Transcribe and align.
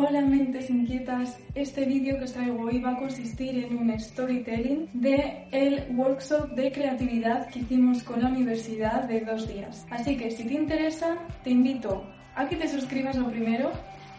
Hola 0.00 0.20
mentes 0.20 0.70
inquietas, 0.70 1.40
este 1.56 1.84
vídeo 1.84 2.18
que 2.18 2.24
os 2.26 2.32
traigo 2.32 2.62
hoy 2.62 2.78
va 2.80 2.92
a 2.92 2.98
consistir 2.98 3.64
en 3.64 3.76
un 3.78 3.98
storytelling 3.98 4.88
de 4.92 5.48
el 5.50 5.88
workshop 5.96 6.52
de 6.54 6.70
creatividad 6.70 7.48
que 7.48 7.58
hicimos 7.58 8.04
con 8.04 8.22
la 8.22 8.28
universidad 8.28 9.08
de 9.08 9.22
dos 9.22 9.48
días. 9.48 9.88
Así 9.90 10.16
que 10.16 10.30
si 10.30 10.44
te 10.44 10.54
interesa, 10.54 11.18
te 11.42 11.50
invito 11.50 12.04
a 12.36 12.48
que 12.48 12.54
te 12.54 12.68
suscribas 12.68 13.16
lo 13.16 13.28
primero 13.28 13.72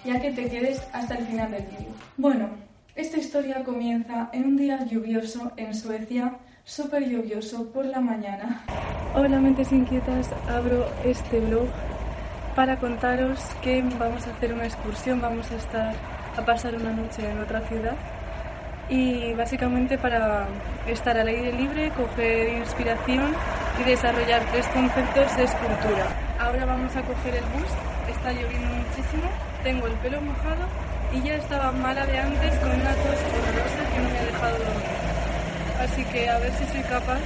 y 0.04 0.10
a 0.10 0.20
que 0.20 0.34
te 0.34 0.50
quedes 0.50 0.86
hasta 0.92 1.15
el 1.15 1.26
final 1.28 1.50
del 1.50 1.63
vídeo. 1.63 1.93
Bueno, 2.18 2.50
esta 2.96 3.18
historia 3.18 3.64
comienza 3.64 4.30
en 4.34 4.48
un 4.48 4.57
día 4.57 4.84
lluvioso 4.84 5.54
en 5.55 5.73
Suecia, 5.73 6.39
súper 6.66 7.07
lluvioso 7.07 7.71
por 7.71 7.86
la 7.86 8.02
mañana. 8.02 8.66
Hola 9.16 9.39
mentes 9.39 9.71
inquietas, 9.71 10.30
abro 10.50 10.86
este 11.05 11.39
blog 11.39 11.70
para 12.55 12.77
contaros 12.77 13.39
que 13.61 13.81
vamos 13.97 14.27
a 14.27 14.31
hacer 14.31 14.54
una 14.54 14.66
excursión, 14.66 15.21
vamos 15.21 15.49
a 15.52 15.55
estar 15.55 15.93
a 16.38 16.45
pasar 16.45 16.75
una 16.75 16.91
noche 16.91 17.29
en 17.29 17.39
otra 17.39 17.62
ciudad 17.62 17.95
y 18.89 19.34
básicamente 19.34 19.98
para 19.98 20.48
estar 20.88 21.17
al 21.17 21.27
aire 21.27 21.53
libre, 21.53 21.91
coger 21.91 22.58
inspiración 22.58 23.35
y 23.80 23.84
desarrollar 23.84 24.41
tres 24.52 24.66
conceptos 24.67 25.38
de 25.38 25.44
escultura. 25.44 26.08
Ahora 26.39 26.66
vamos 26.66 26.95
a 26.95 27.02
coger 27.03 27.35
el 27.35 27.44
bus, 27.45 27.70
está 28.09 28.31
lloviendo 28.31 28.75
muchísimo, 28.75 29.30
tengo 29.63 29.88
el 29.88 29.94
pelo 29.94 30.22
mojado 30.22 30.66
y 31.13 31.22
ya 31.22 31.36
estaba 31.36 31.72
mala 31.72 32.05
de 32.05 32.17
antes 32.17 32.55
con 32.59 32.72
una 32.72 32.94
tos 32.94 33.20
horrorosa 33.30 33.94
que 33.94 34.00
no 34.02 34.09
me 34.09 34.20
ha 34.20 34.25
dejado 34.25 34.58
dormir. 34.58 35.09
Así 35.81 36.03
que 36.05 36.30
a 36.30 36.39
ver 36.39 36.52
si 36.53 36.66
soy 36.66 36.81
capaz 36.81 37.20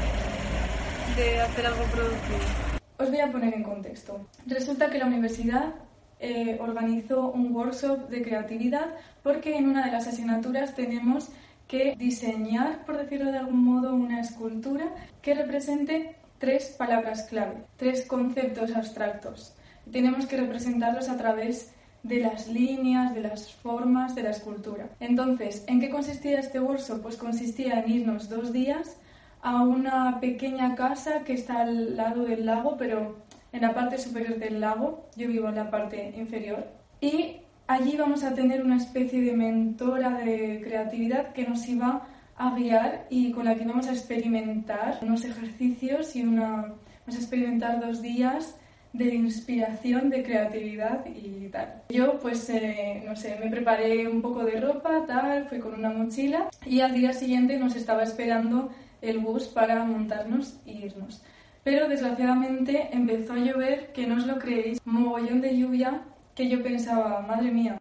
de 1.16 1.41
hacer 1.41 1.66
algo 1.66 1.84
productivo. 1.85 2.73
Os 3.03 3.09
voy 3.09 3.20
a 3.20 3.30
poner 3.30 3.53
en 3.53 3.63
contexto. 3.63 4.25
Resulta 4.45 4.89
que 4.89 4.98
la 4.98 5.07
universidad 5.07 5.73
eh, 6.21 6.57
organizó 6.62 7.31
un 7.31 7.53
workshop 7.53 8.07
de 8.07 8.21
creatividad 8.21 8.95
porque 9.23 9.57
en 9.57 9.67
una 9.67 9.85
de 9.85 9.91
las 9.91 10.07
asignaturas 10.07 10.73
tenemos 10.73 11.27
que 11.67 11.98
diseñar, 11.98 12.85
por 12.85 12.95
decirlo 12.95 13.34
de 13.34 13.40
algún 13.40 13.62
modo, 13.62 13.93
una 13.93 14.21
escultura 14.21 14.85
que 15.21 15.34
represente 15.34 16.15
tres 16.37 16.76
palabras 16.77 17.23
clave, 17.23 17.65
tres 17.76 18.05
conceptos 18.05 18.73
abstractos. 18.73 19.54
Tenemos 19.91 20.26
que 20.26 20.38
representarlos 20.38 21.10
a 21.10 21.17
través 21.17 21.73
de 22.04 22.21
las 22.21 22.48
líneas, 22.48 23.13
de 23.13 23.20
las 23.20 23.51
formas 23.51 24.15
de 24.15 24.23
la 24.23 24.29
escultura. 24.29 24.88
Entonces, 25.01 25.65
¿en 25.67 25.82
qué 25.82 25.90
consistía 25.90 26.40
este 26.40 26.62
workshop? 26.62 27.01
Pues 27.01 27.17
consistía 27.17 27.82
en 27.82 27.91
irnos 27.91 28.29
dos 28.29 28.54
días 28.54 28.95
a 29.44 29.62
una 29.62 30.20
pequeña 30.22 30.74
casa 30.74 31.24
que 31.26 31.34
está 31.34 31.62
al 31.62 31.98
lado 31.98 32.24
del 32.24 32.46
lago, 32.46 32.77
pero 32.77 33.18
en 33.52 33.62
la 33.62 33.74
parte 33.74 33.98
superior 33.98 34.40
del 34.40 34.62
lago. 34.62 35.05
Yo 35.16 35.27
vivo 35.27 35.50
en 35.50 35.55
la 35.55 35.70
parte 35.70 36.13
inferior. 36.18 36.66
Y 37.02 37.38
allí 37.68 37.98
vamos 37.98 38.24
a 38.24 38.34
tener 38.34 38.63
una 38.63 38.77
especie 38.77 39.22
de 39.22 39.34
mentora 39.34 40.18
de 40.18 40.62
creatividad 40.63 41.34
que 41.34 41.46
nos 41.46 41.68
iba 41.68 42.08
a 42.38 42.55
guiar 42.55 43.05
y 43.10 43.32
con 43.32 43.46
la 43.46 43.55
que 43.55 43.66
vamos 43.66 43.88
a 43.88 43.91
experimentar 43.91 45.00
unos 45.02 45.26
ejercicios 45.26 46.16
y 46.16 46.24
una, 46.24 46.74
vamos 47.05 47.16
a 47.16 47.18
experimentar 47.18 47.80
dos 47.80 48.02
días 48.02 48.57
de 48.94 49.13
inspiración, 49.13 50.10
de 50.10 50.24
creatividad 50.24 51.05
y 51.05 51.50
tal. 51.50 51.82
Yo 51.90 52.20
pues, 52.20 52.50
eh, 52.50 53.04
no 53.05 53.16
sé, 53.16 53.38
me 53.44 53.50
preparé 53.50 54.07
un 54.07 54.22
poco 54.22 54.46
de 54.46 54.62
ropa, 54.62 55.04
tal, 55.05 55.50
fui 55.50 55.60
con 55.60 55.74
una 55.74 55.90
mochila 55.90 56.50
y 56.66 56.80
al 56.80 56.94
día 56.94 57.12
siguiente 57.12 57.57
nos 57.57 57.76
estaba 57.76 58.04
esperando 58.04 58.70
el 59.04 59.20
bus 59.20 59.48
para 59.48 59.84
montarnos 59.84 60.57
e 60.65 60.71
irnos. 60.71 61.21
Pero 61.63 61.87
desgraciadamente 61.87 62.90
empezó 62.91 63.34
a 63.34 63.37
llover, 63.37 63.91
que 63.93 64.07
no 64.07 64.16
os 64.16 64.25
lo 64.25 64.40
creéis, 64.40 64.79
mogollón 64.85 65.41
de 65.41 65.57
lluvia, 65.57 66.01
que 66.35 66.50
yo 66.50 66.63
pensaba, 66.63 67.22
madre 67.22 67.51
mía. 67.51 67.78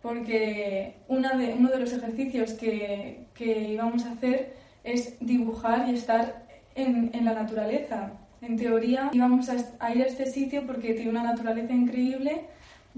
Porque 0.00 0.96
una 1.08 1.36
de, 1.36 1.54
uno 1.54 1.70
de 1.70 1.78
los 1.78 1.92
ejercicios 1.92 2.52
que, 2.52 3.26
que 3.34 3.68
íbamos 3.70 4.04
a 4.04 4.12
hacer 4.12 4.54
es 4.84 5.16
dibujar 5.20 5.88
y 5.88 5.94
estar 5.94 6.51
en, 6.74 7.24
la 7.24 7.34
naturaleza. 7.34 8.12
En 8.40 8.56
teoría 8.56 9.10
íbamos 9.12 9.48
a, 9.48 9.94
ir 9.94 10.02
a 10.02 10.06
este 10.06 10.26
sitio 10.26 10.66
porque 10.66 10.94
tiene 10.94 11.10
una 11.10 11.22
naturaleza 11.22 11.72
increíble 11.72 12.44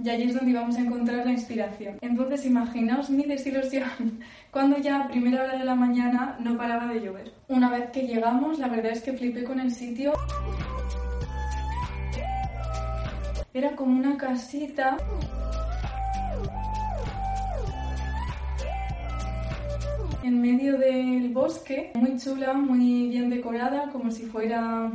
y 0.02 0.08
allí 0.08 0.24
es 0.24 0.34
donde 0.34 0.50
íbamos 0.50 0.76
a 0.76 0.80
encontrar 0.80 1.24
la 1.24 1.32
inspiración. 1.32 1.98
Entonces 2.00 2.46
imaginaos 2.46 3.10
mi 3.10 3.24
desilusión 3.24 4.20
cuando 4.50 4.78
ya 4.78 5.02
a 5.02 5.08
primera 5.08 5.42
hora 5.42 5.58
de 5.58 5.64
la 5.64 5.74
mañana 5.74 6.36
no 6.40 6.56
paraba 6.56 6.92
de 6.92 7.00
llover. 7.00 7.32
Una 7.48 7.70
vez 7.70 7.90
que 7.90 8.06
llegamos, 8.06 8.58
la 8.58 8.68
verdad 8.68 8.92
es 8.92 9.02
que 9.02 9.12
flipé 9.12 9.44
con 9.44 9.60
el 9.60 9.72
sitio. 9.72 10.12
Era 13.52 13.76
como 13.76 13.96
una 13.96 14.16
casita 14.16 14.96
en 20.24 20.40
medio 20.40 20.78
del 20.78 21.28
bosque, 21.28 21.92
muy 21.94 22.16
chula, 22.16 22.54
muy 22.54 23.08
bien 23.10 23.28
decorada, 23.28 23.90
como 23.92 24.10
si 24.10 24.24
fuera 24.24 24.90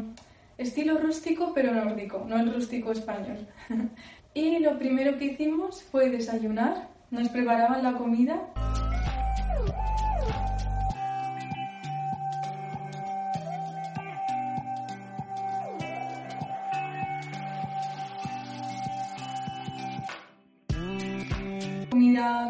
estilo 0.57 0.97
rústico 0.97 1.53
pero 1.53 1.71
nórdico, 1.71 2.25
no 2.27 2.37
el 2.37 2.51
rústico 2.51 2.91
español. 2.91 3.37
y 4.33 4.57
lo 4.57 4.79
primero 4.79 5.19
que 5.19 5.25
hicimos 5.25 5.83
fue 5.83 6.09
desayunar, 6.09 6.89
nos 7.11 7.29
preparaban 7.29 7.83
la 7.83 7.93
comida 7.93 8.41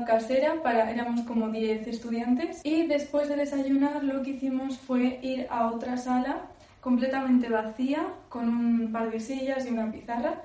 casera, 0.05 0.61
para, 0.63 0.91
éramos 0.91 1.21
como 1.21 1.49
10 1.49 1.87
estudiantes 1.87 2.61
y 2.63 2.87
después 2.87 3.29
de 3.29 3.35
desayunar 3.35 4.03
lo 4.03 4.21
que 4.23 4.31
hicimos 4.31 4.77
fue 4.77 5.19
ir 5.21 5.47
a 5.49 5.67
otra 5.67 5.97
sala 5.97 6.49
completamente 6.81 7.49
vacía 7.49 8.07
con 8.29 8.47
un 8.49 8.91
par 8.91 9.11
de 9.11 9.19
sillas 9.19 9.65
y 9.65 9.69
una 9.69 9.91
pizarra. 9.91 10.41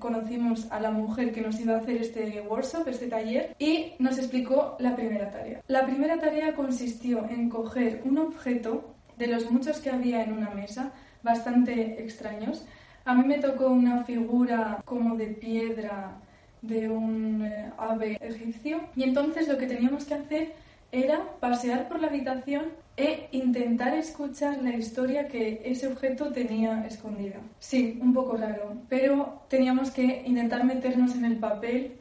Conocimos 0.00 0.66
a 0.72 0.80
la 0.80 0.90
mujer 0.90 1.32
que 1.32 1.42
nos 1.42 1.60
iba 1.60 1.74
a 1.74 1.78
hacer 1.78 1.98
este 1.98 2.40
workshop, 2.48 2.88
este 2.88 3.06
taller, 3.06 3.54
y 3.60 3.92
nos 4.00 4.18
explicó 4.18 4.76
la 4.80 4.96
primera 4.96 5.30
tarea. 5.30 5.62
La 5.68 5.86
primera 5.86 6.18
tarea 6.18 6.54
consistió 6.54 7.24
en 7.28 7.48
coger 7.48 8.02
un 8.04 8.18
objeto 8.18 8.92
de 9.16 9.28
los 9.28 9.48
muchos 9.50 9.78
que 9.78 9.90
había 9.90 10.24
en 10.24 10.32
una 10.32 10.50
mesa, 10.50 10.90
bastante 11.22 12.02
extraños. 12.02 12.64
A 13.04 13.14
mí 13.14 13.22
me 13.24 13.38
tocó 13.38 13.68
una 13.68 14.02
figura 14.04 14.82
como 14.84 15.16
de 15.16 15.26
piedra 15.26 16.18
de 16.62 16.88
un 16.88 17.44
eh, 17.44 17.72
ave 17.78 18.18
egipcio 18.20 18.80
y 18.96 19.04
entonces 19.04 19.48
lo 19.48 19.56
que 19.56 19.66
teníamos 19.66 20.04
que 20.04 20.14
hacer 20.14 20.52
era 20.92 21.38
pasear 21.38 21.88
por 21.88 22.00
la 22.00 22.08
habitación 22.08 22.64
e 22.96 23.28
intentar 23.32 23.94
escuchar 23.94 24.62
la 24.62 24.76
historia 24.76 25.28
que 25.28 25.62
ese 25.64 25.86
objeto 25.86 26.32
tenía 26.32 26.84
escondida. 26.86 27.36
Sí, 27.58 27.98
un 28.02 28.12
poco 28.12 28.36
raro, 28.36 28.74
pero 28.88 29.42
teníamos 29.48 29.90
que 29.90 30.22
intentar 30.26 30.64
meternos 30.64 31.14
en 31.14 31.24
el 31.24 31.36
papel 31.36 31.96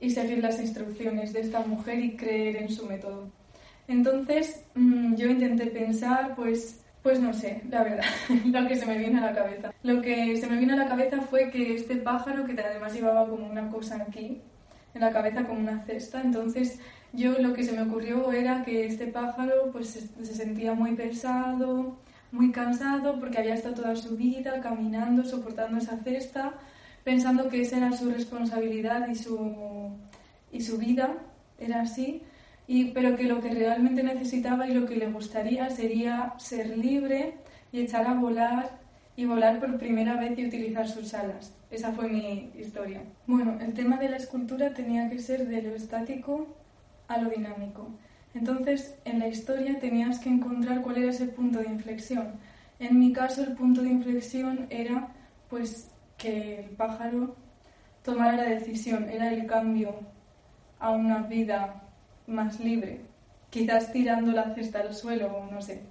y 0.00 0.10
seguir 0.10 0.42
las 0.42 0.60
instrucciones 0.60 1.32
de 1.32 1.40
esta 1.40 1.60
mujer 1.60 1.98
y 1.98 2.16
creer 2.16 2.56
en 2.56 2.68
su 2.68 2.86
método. 2.86 3.30
Entonces 3.88 4.64
mm, 4.74 5.14
yo 5.14 5.28
intenté 5.28 5.66
pensar, 5.66 6.34
pues, 6.34 6.84
pues 7.02 7.20
no 7.20 7.32
sé, 7.32 7.62
la 7.70 7.82
verdad, 7.82 8.04
lo 8.44 8.68
que 8.68 8.76
se 8.76 8.86
me 8.86 8.98
viene 8.98 9.18
a 9.18 9.26
la 9.26 9.34
cabeza. 9.34 9.72
Lo 9.82 10.00
que 10.00 10.36
se 10.36 10.46
me 10.46 10.58
vino 10.58 10.74
a 10.74 10.76
la 10.76 10.88
cabeza 10.88 11.20
fue 11.22 11.50
que 11.50 11.74
este 11.74 11.96
pájaro, 11.96 12.46
que 12.46 12.52
además 12.60 12.94
llevaba 12.94 13.28
como 13.28 13.46
una 13.46 13.70
cosa 13.70 13.96
aquí, 14.06 14.40
en 14.94 15.00
la 15.00 15.10
cabeza 15.10 15.44
como 15.44 15.60
una 15.60 15.84
cesta, 15.84 16.20
entonces 16.22 16.78
yo 17.14 17.38
lo 17.38 17.52
que 17.52 17.62
se 17.62 17.72
me 17.72 17.82
ocurrió 17.82 18.32
era 18.32 18.64
que 18.64 18.86
este 18.86 19.06
pájaro 19.06 19.70
pues 19.72 20.08
se, 20.20 20.34
sentía 20.34 20.74
muy 20.74 20.94
pesado, 20.94 21.96
muy 22.32 22.50
cansado 22.50 23.18
porque 23.20 23.38
había 23.38 23.54
estado 23.54 23.76
toda 23.76 23.96
su 23.96 24.16
vida 24.16 24.60
caminando, 24.60 25.24
soportando 25.24 25.78
esa 25.78 25.98
cesta, 25.98 26.54
pensando 27.04 27.48
que 27.48 27.62
esa 27.62 27.76
era 27.76 27.92
su 27.92 28.10
responsabilidad 28.10 29.08
y 29.08 29.14
su, 29.14 29.90
y 30.52 30.60
su 30.60 30.78
vida, 30.78 31.14
era 31.58 31.82
así, 31.82 32.22
y, 32.66 32.86
pero 32.86 33.16
que 33.16 33.24
lo 33.24 33.40
que 33.40 33.50
realmente 33.50 34.02
necesitaba 34.02 34.66
y 34.66 34.74
lo 34.74 34.86
que 34.86 34.96
le 34.96 35.06
gustaría 35.06 35.70
sería 35.70 36.34
ser 36.38 36.76
libre 36.76 37.34
y 37.70 37.80
echar 37.80 38.06
a 38.06 38.14
volar 38.14 38.78
y 39.16 39.26
volar 39.26 39.60
por 39.60 39.78
primera 39.78 40.16
vez 40.16 40.36
y 40.38 40.46
utilizar 40.46 40.88
sus 40.88 41.14
alas. 41.14 41.52
Esa 41.70 41.92
fue 41.92 42.08
mi 42.08 42.50
historia. 42.58 43.02
Bueno, 43.26 43.58
el 43.60 43.72
tema 43.74 43.96
de 43.98 44.08
la 44.08 44.16
escultura 44.16 44.74
tenía 44.74 45.08
que 45.08 45.20
ser 45.20 45.46
de 45.46 45.62
lo 45.62 45.74
estático 45.74 46.48
a 47.14 47.22
lo 47.22 47.30
dinámico. 47.30 47.88
Entonces, 48.34 48.96
en 49.04 49.20
la 49.20 49.28
historia 49.28 49.78
tenías 49.78 50.18
que 50.18 50.28
encontrar 50.28 50.82
cuál 50.82 50.98
era 50.98 51.10
ese 51.10 51.26
punto 51.26 51.60
de 51.60 51.68
inflexión. 51.68 52.32
En 52.78 52.98
mi 52.98 53.12
caso, 53.12 53.42
el 53.42 53.52
punto 53.54 53.82
de 53.82 53.90
inflexión 53.90 54.66
era 54.70 55.08
pues 55.48 55.90
que 56.18 56.60
el 56.60 56.70
pájaro 56.70 57.36
tomara 58.02 58.36
la 58.36 58.44
decisión, 58.44 59.08
era 59.08 59.32
el 59.32 59.46
cambio 59.46 59.94
a 60.78 60.90
una 60.90 61.22
vida 61.22 61.82
más 62.26 62.60
libre, 62.60 63.00
quizás 63.50 63.92
tirando 63.92 64.32
la 64.32 64.54
cesta 64.54 64.80
al 64.80 64.94
suelo 64.94 65.34
o 65.34 65.50
no 65.50 65.62
sé. 65.62 65.82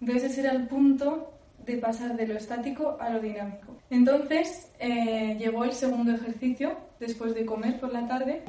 Entonces 0.00 0.32
ese 0.32 0.40
era 0.42 0.52
el 0.52 0.66
punto 0.66 1.32
de 1.64 1.76
pasar 1.78 2.16
de 2.16 2.26
lo 2.26 2.36
estático 2.36 2.96
a 3.00 3.10
lo 3.10 3.20
dinámico. 3.20 3.76
Entonces 3.90 4.70
eh, 4.78 5.36
llegó 5.38 5.64
el 5.64 5.72
segundo 5.72 6.12
ejercicio 6.12 6.76
después 7.00 7.34
de 7.34 7.44
comer 7.44 7.80
por 7.80 7.92
la 7.92 8.06
tarde. 8.06 8.42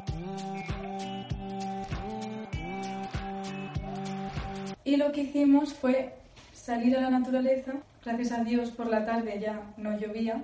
Y 4.86 4.98
lo 4.98 5.12
que 5.12 5.22
hicimos 5.22 5.74
fue 5.74 6.14
salir 6.54 6.96
a 6.96 7.02
la 7.02 7.10
naturaleza. 7.10 7.74
Gracias 8.06 8.32
a 8.32 8.44
Dios 8.44 8.70
por 8.70 8.88
la 8.88 9.04
tarde 9.04 9.40
ya 9.42 9.64
no 9.78 9.98
llovía. 9.98 10.44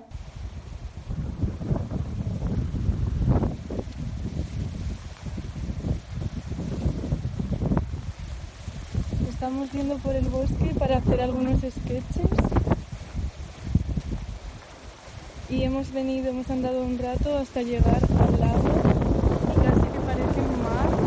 Estamos 9.28 9.70
yendo 9.70 9.96
por 9.98 10.16
el 10.16 10.24
bosque 10.24 10.74
para 10.76 10.96
hacer 10.96 11.20
algunos 11.20 11.60
sketches. 11.60 12.26
Y 15.50 15.62
hemos 15.62 15.92
venido, 15.92 16.30
hemos 16.30 16.50
andado 16.50 16.82
un 16.82 16.98
rato 16.98 17.38
hasta 17.38 17.62
llegar 17.62 18.00
al 18.18 18.40
lago 18.40 18.68
y 19.50 19.60
casi 19.64 19.86
que 19.86 20.00
parece 20.00 20.40
un 20.40 20.62
mar. 20.62 21.02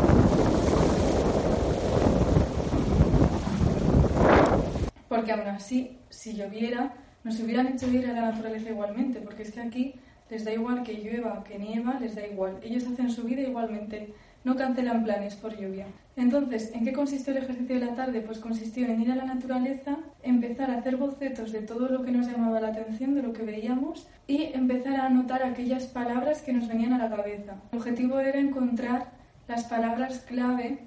Porque 5.16 5.32
aún 5.32 5.48
así, 5.48 5.98
si 6.08 6.34
lloviera, 6.34 6.94
nos 7.24 7.40
hubieran 7.40 7.66
hecho 7.66 7.90
ir 7.90 8.06
a 8.06 8.12
la 8.12 8.30
naturaleza 8.32 8.70
igualmente, 8.70 9.20
porque 9.20 9.42
es 9.42 9.52
que 9.52 9.60
aquí 9.60 9.94
les 10.30 10.44
da 10.44 10.52
igual 10.52 10.82
que 10.82 10.94
llueva, 10.94 11.42
que 11.42 11.58
nieva, 11.58 11.98
les 11.98 12.14
da 12.14 12.26
igual. 12.26 12.58
Ellos 12.62 12.84
hacen 12.86 13.10
su 13.10 13.24
vida 13.24 13.42
igualmente 13.42 14.14
no 14.46 14.54
cancelan 14.54 15.02
planes 15.02 15.34
por 15.34 15.56
lluvia. 15.58 15.86
Entonces, 16.14 16.70
¿en 16.72 16.84
qué 16.84 16.92
consistió 16.92 17.32
el 17.32 17.42
ejercicio 17.42 17.80
de 17.80 17.84
la 17.84 17.96
tarde? 17.96 18.20
Pues 18.20 18.38
consistió 18.38 18.86
en 18.86 19.02
ir 19.02 19.10
a 19.10 19.16
la 19.16 19.24
naturaleza, 19.24 19.96
empezar 20.22 20.70
a 20.70 20.78
hacer 20.78 20.96
bocetos 20.96 21.50
de 21.50 21.62
todo 21.62 21.88
lo 21.88 22.04
que 22.04 22.12
nos 22.12 22.28
llamaba 22.28 22.60
la 22.60 22.68
atención, 22.68 23.16
de 23.16 23.22
lo 23.22 23.32
que 23.32 23.42
veíamos, 23.42 24.06
y 24.28 24.44
empezar 24.54 24.94
a 24.94 25.06
anotar 25.06 25.42
aquellas 25.42 25.86
palabras 25.86 26.42
que 26.42 26.52
nos 26.52 26.68
venían 26.68 26.92
a 26.92 26.98
la 26.98 27.10
cabeza. 27.10 27.56
El 27.72 27.78
objetivo 27.78 28.20
era 28.20 28.38
encontrar 28.38 29.10
las 29.48 29.64
palabras 29.64 30.20
clave 30.20 30.78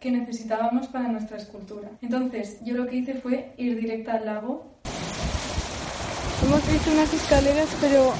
que 0.00 0.10
necesitábamos 0.10 0.86
para 0.88 1.08
nuestra 1.08 1.36
escultura. 1.36 1.90
Entonces, 2.02 2.58
yo 2.64 2.74
lo 2.74 2.86
que 2.86 2.96
hice 2.96 3.14
fue 3.14 3.52
ir 3.56 3.80
directa 3.80 4.14
al 4.14 4.26
lago. 4.26 4.66
Hemos 6.44 6.72
visto 6.72 6.90
unas 6.92 7.12
escaleras, 7.12 7.68
pero 7.80 8.12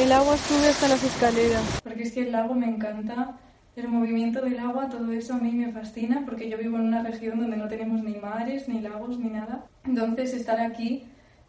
el 0.00 0.12
agua 0.12 0.36
sube 0.36 0.68
hasta 0.68 0.88
las 0.88 1.02
escaleras. 1.02 1.80
Porque 1.82 2.02
es 2.02 2.12
que 2.12 2.22
el 2.22 2.32
lago 2.32 2.54
me 2.54 2.66
encanta 2.66 3.38
el 3.76 3.88
movimiento 3.88 4.40
del 4.40 4.58
agua, 4.60 4.88
todo 4.88 5.10
eso 5.12 5.34
a 5.34 5.38
mí 5.38 5.50
me 5.50 5.72
fascina 5.72 6.22
porque 6.24 6.48
yo 6.48 6.56
vivo 6.58 6.76
en 6.76 6.84
una 6.84 7.02
región 7.02 7.40
donde 7.40 7.56
no 7.56 7.66
tenemos 7.66 8.02
ni 8.02 8.14
mares, 8.16 8.68
ni 8.68 8.80
lagos, 8.80 9.18
ni 9.18 9.28
nada. 9.30 9.66
Entonces 9.84 10.32
estar 10.32 10.60
aquí 10.60 11.04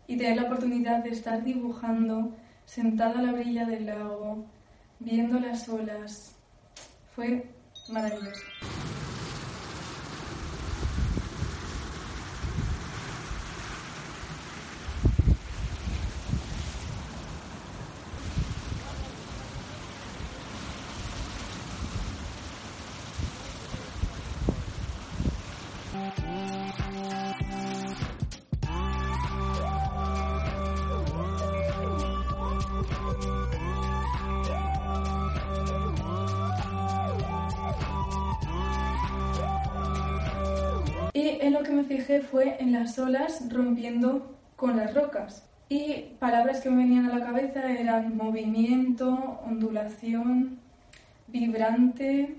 y 0.08 0.18
tener 0.18 0.38
la 0.38 0.44
oportunidad 0.44 1.04
de 1.04 1.12
estar 1.12 1.44
dibujando 1.44 2.36
sentada 2.66 3.20
a 3.20 3.22
la 3.22 3.34
orilla 3.34 3.66
del 3.66 3.86
lago, 3.86 4.44
viendo 5.00 5.40
las 5.40 5.70
olas, 5.70 6.36
fue 7.16 7.48
maravilloso. 7.90 8.42
Y 41.16 41.38
en 41.40 41.54
lo 41.54 41.64
que 41.64 41.72
me 41.72 41.86
fijé 41.86 42.20
fue 42.20 42.58
en 42.60 42.74
las 42.74 43.00
olas 43.00 43.42
rompiendo 43.50 44.36
con 44.58 44.76
las 44.76 44.94
rocas. 44.94 45.48
Y 45.70 46.08
palabras 46.20 46.60
que 46.60 46.70
me 46.70 46.84
venían 46.84 47.06
a 47.06 47.18
la 47.18 47.26
cabeza 47.26 47.72
eran 47.72 48.18
movimiento, 48.18 49.40
ondulación, 49.46 50.60
vibrante, 51.28 52.36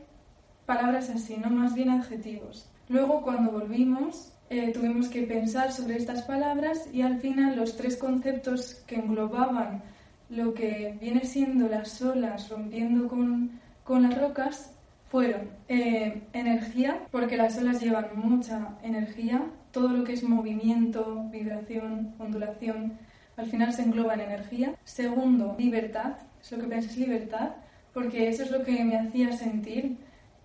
palabras 0.66 1.08
así, 1.08 1.38
no 1.38 1.48
más 1.48 1.72
bien 1.74 1.88
adjetivos. 1.88 2.68
Luego 2.90 3.22
cuando 3.22 3.50
volvimos 3.50 4.34
eh, 4.50 4.72
tuvimos 4.74 5.08
que 5.08 5.22
pensar 5.22 5.72
sobre 5.72 5.96
estas 5.96 6.24
palabras 6.24 6.86
y 6.92 7.00
al 7.00 7.18
final 7.18 7.56
los 7.56 7.78
tres 7.78 7.96
conceptos 7.96 8.74
que 8.86 8.96
englobaban 8.96 9.82
lo 10.28 10.52
que 10.52 10.98
viene 11.00 11.24
siendo 11.24 11.66
las 11.66 12.02
olas 12.02 12.50
rompiendo 12.50 13.08
con, 13.08 13.58
con 13.84 14.02
las 14.02 14.20
rocas 14.20 14.75
fueron 15.08 15.50
eh, 15.68 16.22
energía, 16.32 17.06
porque 17.10 17.36
las 17.36 17.56
olas 17.58 17.80
llevan 17.80 18.08
mucha 18.14 18.76
energía, 18.82 19.42
todo 19.70 19.88
lo 19.88 20.04
que 20.04 20.14
es 20.14 20.22
movimiento, 20.22 21.24
vibración, 21.30 22.14
ondulación, 22.18 22.98
al 23.36 23.46
final 23.46 23.72
se 23.72 23.82
engloba 23.82 24.14
en 24.14 24.20
energía. 24.20 24.74
Segundo, 24.84 25.54
libertad, 25.58 26.16
es 26.40 26.50
lo 26.52 26.58
que 26.58 26.68
piensas 26.68 26.96
libertad, 26.96 27.50
porque 27.92 28.28
eso 28.28 28.42
es 28.42 28.50
lo 28.50 28.62
que 28.62 28.84
me 28.84 28.98
hacía 28.98 29.32
sentir. 29.32 29.96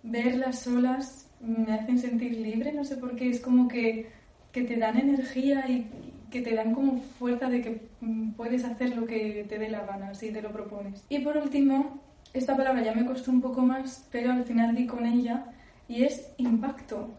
Ver 0.03 0.35
las 0.35 0.67
olas 0.67 1.29
me 1.39 1.73
hacen 1.73 1.97
sentir 1.97 2.37
libre, 2.37 2.73
no 2.73 2.83
sé 2.83 2.97
por 2.97 3.15
qué, 3.15 3.29
es 3.29 3.39
como 3.39 3.67
que, 3.67 4.09
que 4.51 4.63
te 4.63 4.75
dan 4.75 4.97
energía 4.97 5.67
y 5.69 5.89
que 6.29 6.41
te 6.41 6.55
dan 6.55 6.73
como 6.73 7.01
fuerza 7.19 7.49
de 7.49 7.61
que 7.61 7.81
mm, 8.01 8.31
puedes 8.31 8.63
hacer 8.63 8.95
lo 8.95 9.05
que 9.05 9.45
te 9.47 9.59
dé 9.59 9.69
la 9.69 9.85
gana 9.85 10.13
si 10.13 10.31
te 10.31 10.41
lo 10.41 10.51
propones. 10.51 11.03
Y 11.09 11.19
por 11.19 11.37
último, 11.37 12.01
esta 12.33 12.55
palabra 12.55 12.81
ya 12.81 12.93
me 12.93 13.05
costó 13.05 13.31
un 13.31 13.41
poco 13.41 13.61
más, 13.61 14.07
pero 14.11 14.31
al 14.31 14.45
final 14.45 14.75
di 14.75 14.85
con 14.85 15.05
ella 15.05 15.45
y 15.87 16.03
es 16.03 16.31
impacto. 16.37 17.09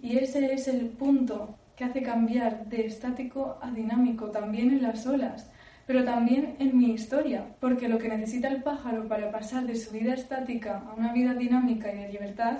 Y 0.00 0.18
ese 0.18 0.52
es 0.52 0.66
el 0.68 0.86
punto 0.86 1.54
que 1.76 1.84
hace 1.84 2.02
cambiar 2.02 2.66
de 2.66 2.86
estático 2.86 3.58
a 3.60 3.70
dinámico, 3.70 4.30
también 4.30 4.70
en 4.70 4.82
las 4.82 5.06
olas, 5.06 5.50
pero 5.86 6.04
también 6.04 6.56
en 6.58 6.76
mi 6.76 6.92
historia, 6.92 7.44
porque 7.60 7.88
lo 7.88 7.98
que 7.98 8.08
necesita 8.08 8.48
el 8.48 8.62
pájaro 8.62 9.08
para 9.08 9.30
pasar 9.30 9.66
de 9.66 9.76
su 9.76 9.90
vida 9.90 10.14
estática 10.14 10.82
a 10.88 10.94
una 10.94 11.12
vida 11.12 11.34
dinámica 11.34 11.92
y 11.92 11.98
de 11.98 12.08
libertad 12.08 12.58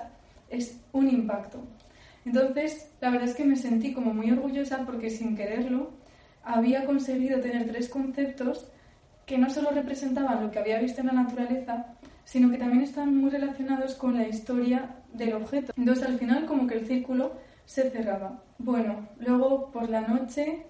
es 0.50 0.80
un 0.92 1.08
impacto. 1.08 1.64
Entonces, 2.24 2.90
la 3.00 3.10
verdad 3.10 3.28
es 3.28 3.34
que 3.34 3.44
me 3.44 3.56
sentí 3.56 3.92
como 3.92 4.12
muy 4.14 4.30
orgullosa 4.30 4.84
porque 4.84 5.10
sin 5.10 5.36
quererlo 5.36 5.90
había 6.44 6.84
conseguido 6.84 7.40
tener 7.40 7.66
tres 7.66 7.88
conceptos 7.88 8.68
que 9.32 9.38
no 9.38 9.48
solo 9.48 9.70
representaban 9.70 10.42
lo 10.42 10.50
que 10.50 10.58
había 10.58 10.78
visto 10.78 11.00
en 11.00 11.06
la 11.06 11.14
naturaleza, 11.14 11.86
sino 12.22 12.50
que 12.50 12.58
también 12.58 12.82
están 12.82 13.16
muy 13.16 13.30
relacionados 13.30 13.94
con 13.94 14.12
la 14.12 14.28
historia 14.28 14.96
del 15.14 15.32
objeto. 15.32 15.72
Entonces 15.74 16.06
al 16.06 16.18
final 16.18 16.44
como 16.44 16.66
que 16.66 16.74
el 16.74 16.86
círculo 16.86 17.32
se 17.64 17.88
cerraba. 17.88 18.42
Bueno, 18.58 19.08
luego 19.18 19.70
por 19.70 19.88
la 19.88 20.02
noche 20.02 20.66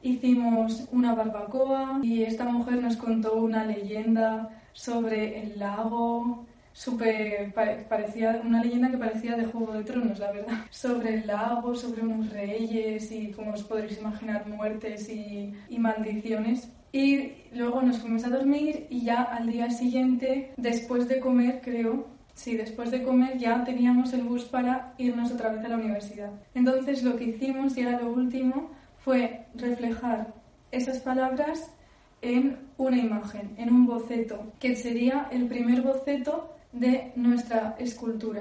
hicimos 0.00 0.88
una 0.92 1.14
barbacoa 1.14 2.00
y 2.02 2.22
esta 2.22 2.44
mujer 2.46 2.80
nos 2.82 2.96
contó 2.96 3.34
una 3.34 3.66
leyenda 3.66 4.48
sobre 4.72 5.42
el 5.42 5.58
lago, 5.58 6.46
súper 6.72 7.52
parecía 7.52 8.40
una 8.42 8.64
leyenda 8.64 8.90
que 8.90 8.96
parecía 8.96 9.36
de 9.36 9.44
Juego 9.44 9.74
de 9.74 9.84
Tronos, 9.84 10.18
la 10.18 10.32
verdad, 10.32 10.56
sobre 10.70 11.16
el 11.16 11.26
lago, 11.26 11.74
sobre 11.74 12.00
unos 12.00 12.30
reyes 12.30 13.12
y 13.12 13.30
como 13.32 13.52
os 13.52 13.62
podréis 13.62 13.98
imaginar 13.98 14.46
muertes 14.46 15.06
y, 15.10 15.52
y 15.68 15.78
maldiciones. 15.78 16.70
Y 16.96 17.34
luego 17.52 17.82
nos 17.82 17.98
fuimos 17.98 18.24
a 18.24 18.30
dormir 18.30 18.86
y 18.88 19.02
ya 19.02 19.22
al 19.24 19.50
día 19.50 19.68
siguiente, 19.68 20.54
después 20.56 21.06
de 21.08 21.20
comer, 21.20 21.60
creo, 21.62 22.06
sí, 22.32 22.56
después 22.56 22.90
de 22.90 23.02
comer 23.02 23.36
ya 23.36 23.62
teníamos 23.64 24.14
el 24.14 24.22
bus 24.22 24.44
para 24.44 24.94
irnos 24.96 25.30
otra 25.30 25.50
vez 25.50 25.62
a 25.62 25.68
la 25.68 25.76
universidad. 25.76 26.30
Entonces 26.54 27.02
lo 27.02 27.16
que 27.16 27.24
hicimos, 27.24 27.76
y 27.76 27.82
era 27.82 28.00
lo 28.00 28.10
último, 28.10 28.70
fue 29.04 29.44
reflejar 29.54 30.32
esas 30.72 31.00
palabras 31.00 31.70
en 32.22 32.56
una 32.78 32.96
imagen, 32.96 33.50
en 33.58 33.74
un 33.74 33.86
boceto, 33.86 34.54
que 34.58 34.74
sería 34.74 35.28
el 35.30 35.48
primer 35.48 35.82
boceto 35.82 36.56
de 36.72 37.12
nuestra 37.14 37.76
escultura. 37.78 38.40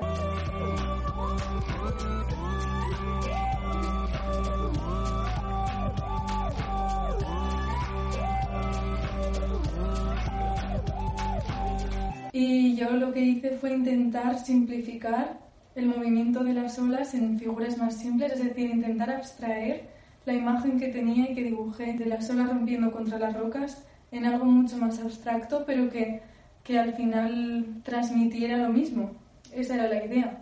Y 12.38 12.76
yo 12.76 12.90
lo 12.92 13.14
que 13.14 13.22
hice 13.22 13.52
fue 13.52 13.72
intentar 13.72 14.38
simplificar 14.38 15.40
el 15.74 15.86
movimiento 15.86 16.44
de 16.44 16.54
las 16.54 16.78
olas 16.78 17.14
en 17.14 17.40
figuras 17.40 17.78
más 17.78 17.98
simples, 17.98 18.34
es 18.34 18.44
decir, 18.44 18.72
intentar 18.72 19.10
abstraer 19.10 19.88
la 20.26 20.34
imagen 20.34 20.78
que 20.78 20.90
tenía 20.90 21.32
y 21.32 21.34
que 21.34 21.44
dibujé 21.44 21.94
de 21.94 22.08
las 22.08 22.30
olas 22.30 22.50
rompiendo 22.50 22.92
contra 22.92 23.18
las 23.20 23.38
rocas 23.38 23.86
en 24.12 24.26
algo 24.26 24.44
mucho 24.44 24.76
más 24.76 25.00
abstracto, 25.00 25.64
pero 25.66 25.90
que, 25.90 26.24
que 26.66 26.78
al 26.78 26.94
final 26.96 27.68
transmitiera 27.84 28.58
lo 28.58 28.68
mismo. 28.68 29.12
Esa 29.54 29.76
era 29.76 29.88
la 29.88 30.04
idea. 30.04 30.38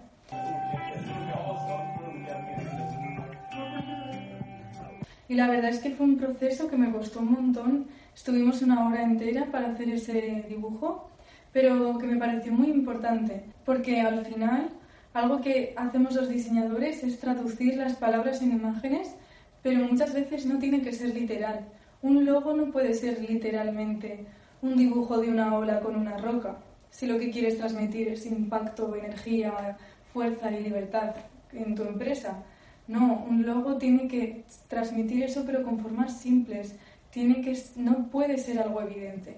Y 5.30 5.36
la 5.36 5.48
verdad 5.48 5.70
es 5.70 5.78
que 5.78 5.92
fue 5.92 6.08
un 6.08 6.18
proceso 6.18 6.68
que 6.68 6.76
me 6.76 6.92
costó 6.92 7.20
un 7.20 7.34
montón. 7.34 7.86
Estuvimos 8.16 8.64
una 8.64 8.88
hora 8.88 9.04
entera 9.04 9.46
para 9.52 9.68
hacer 9.68 9.90
ese 9.90 10.44
dibujo, 10.50 11.12
pero 11.54 11.98
que 12.00 12.08
me 12.08 12.18
pareció 12.18 12.52
muy 12.52 12.70
importante, 12.70 13.44
porque 13.64 14.02
al 14.02 14.26
final 14.26 14.70
algo 15.14 15.42
que 15.42 15.74
hacemos 15.78 16.16
los 16.16 16.28
diseñadores 16.28 17.04
es 17.04 17.20
traducir 17.20 17.78
las 17.78 17.94
palabras 17.96 18.42
en 18.42 18.52
imágenes, 18.52 19.16
pero 19.62 19.86
muchas 19.86 20.14
veces 20.14 20.48
no 20.48 20.58
tiene 20.58 20.82
que 20.82 20.92
ser 20.92 21.14
literal. 21.14 21.62
Un 22.02 22.26
logo 22.26 22.54
no 22.54 22.72
puede 22.72 22.96
ser 22.96 23.22
literalmente 23.22 24.26
un 24.64 24.76
dibujo 24.76 25.20
de 25.20 25.30
una 25.30 25.56
ola 25.56 25.80
con 25.82 25.96
una 25.96 26.18
roca, 26.18 26.58
si 26.90 27.06
lo 27.06 27.20
que 27.20 27.30
quieres 27.30 27.58
transmitir 27.58 28.08
es 28.08 28.26
impacto, 28.26 28.96
energía, 28.96 29.78
fuerza 30.12 30.52
y 30.52 30.64
libertad 30.64 31.16
en 31.52 31.76
tu 31.76 31.84
empresa. 31.84 32.44
No, 32.88 33.26
un 33.30 33.46
logo 33.46 33.78
tiene 33.78 34.08
que 34.08 34.44
transmitir 34.68 35.24
eso 35.24 35.44
pero 35.46 35.64
con 35.64 35.80
formas 35.80 36.20
simples. 36.20 36.76
Tiene 37.12 37.42
que, 37.42 37.58
no 37.76 38.08
puede 38.10 38.38
ser 38.38 38.60
algo 38.60 38.82
evidente. 38.82 39.36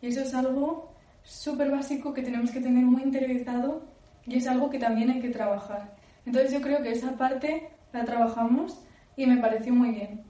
Y 0.00 0.08
eso 0.08 0.22
es 0.22 0.34
algo 0.34 0.90
súper 1.28 1.70
básico 1.70 2.14
que 2.14 2.22
tenemos 2.22 2.50
que 2.50 2.60
tener 2.60 2.84
muy 2.84 3.02
interiorizado 3.02 3.82
y 4.26 4.38
es 4.38 4.48
algo 4.48 4.70
que 4.70 4.78
también 4.78 5.10
hay 5.10 5.20
que 5.20 5.28
trabajar. 5.28 5.94
Entonces 6.24 6.52
yo 6.52 6.62
creo 6.62 6.82
que 6.82 6.90
esa 6.90 7.16
parte 7.16 7.68
la 7.92 8.04
trabajamos 8.04 8.80
y 9.14 9.26
me 9.26 9.36
pareció 9.36 9.74
muy 9.74 9.90
bien. 9.90 10.22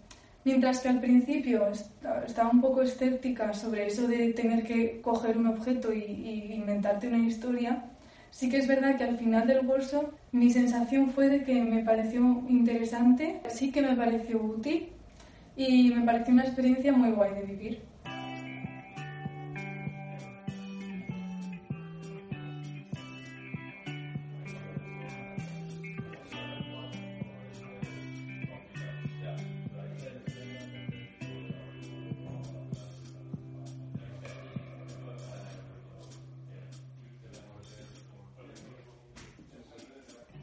Mientras 0.45 0.81
que 0.81 0.89
al 0.89 1.01
principio 1.01 1.69
estaba 2.27 2.51
un 2.51 2.61
poco 2.61 2.83
escéptica 2.83 3.55
sobre 3.55 3.87
eso 3.87 4.09
de 4.09 4.33
tener 4.33 4.65
que 4.65 5.01
coger 5.01 5.39
un 5.39 5.47
objeto 5.47 5.93
y, 5.93 6.53
inventarte 6.55 7.07
una 7.07 7.19
historia, 7.19 7.85
sí 8.31 8.49
que 8.49 8.59
es 8.59 8.67
verdad 8.67 8.97
que 8.97 9.05
al 9.05 9.19
final 9.19 9.47
del 9.47 9.67
workshop 9.67 10.13
mi 10.33 10.51
sensación 10.51 11.11
fue 11.11 11.29
de 11.29 11.45
que 11.45 11.63
me 11.63 11.85
pareció 11.85 12.43
interesante, 12.49 13.41
sí 13.49 13.71
que 13.71 13.83
me 13.83 13.95
pareció 13.95 14.43
útil 14.43 14.89
y 15.57 15.91
me 15.91 16.05
pareció 16.05 16.35
una 16.35 16.45
experiencia 16.45 16.93
muy 16.93 17.11
guay 17.11 17.35
de 17.35 17.43
vivir. 17.43 17.88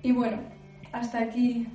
Y 0.05 0.11
bueno, 0.11 0.37
hasta 0.91 1.17
aquí 1.17 1.65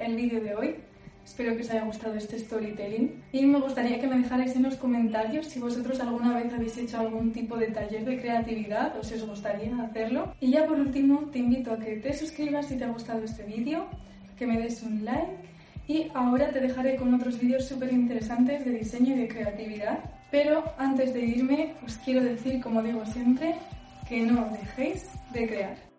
el 0.00 0.16
vídeo 0.16 0.40
de 0.40 0.54
hoy. 0.54 0.76
Espero 1.22 1.54
que 1.54 1.60
os 1.60 1.70
haya 1.70 1.84
gustado 1.84 2.14
este 2.14 2.38
storytelling 2.38 3.22
y 3.30 3.44
me 3.44 3.60
gustaría 3.60 4.00
que 4.00 4.06
me 4.06 4.16
dejarais 4.16 4.56
en 4.56 4.62
los 4.62 4.76
comentarios 4.76 5.48
si 5.48 5.60
vosotros 5.60 6.00
alguna 6.00 6.34
vez 6.34 6.50
habéis 6.54 6.78
hecho 6.78 6.98
algún 6.98 7.30
tipo 7.32 7.58
de 7.58 7.66
taller 7.66 8.06
de 8.06 8.18
creatividad 8.18 8.98
o 8.98 9.04
si 9.04 9.16
os 9.16 9.26
gustaría 9.26 9.76
hacerlo. 9.82 10.34
Y 10.40 10.52
ya 10.52 10.66
por 10.66 10.80
último 10.80 11.28
te 11.30 11.40
invito 11.40 11.72
a 11.72 11.78
que 11.78 11.96
te 11.96 12.14
suscribas 12.14 12.68
si 12.68 12.78
te 12.78 12.84
ha 12.84 12.88
gustado 12.88 13.22
este 13.22 13.42
vídeo, 13.42 13.86
que 14.38 14.46
me 14.46 14.58
des 14.58 14.82
un 14.82 15.04
like 15.04 15.36
y 15.86 16.10
ahora 16.14 16.48
te 16.52 16.60
dejaré 16.60 16.96
con 16.96 17.12
otros 17.12 17.38
vídeos 17.38 17.66
súper 17.66 17.92
interesantes 17.92 18.64
de 18.64 18.78
diseño 18.78 19.14
y 19.14 19.18
de 19.18 19.28
creatividad. 19.28 19.98
Pero 20.30 20.64
antes 20.78 21.12
de 21.12 21.22
irme 21.22 21.74
os 21.84 21.98
quiero 21.98 22.24
decir, 22.24 22.62
como 22.62 22.82
digo 22.82 23.04
siempre, 23.04 23.56
que 24.08 24.22
no 24.22 24.48
dejéis 24.48 25.06
de 25.34 25.46
crear. 25.46 25.93